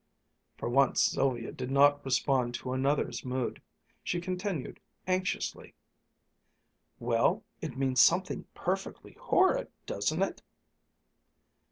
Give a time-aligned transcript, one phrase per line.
[0.57, 3.61] For once Sylvia did not respond to another's mood.
[4.03, 5.75] She continued anxiously,
[6.97, 10.41] "Well, it means something perfectly horrid, doesn't it?"